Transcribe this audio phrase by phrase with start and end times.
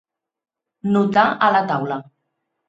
[0.95, 2.01] Notar a la taula.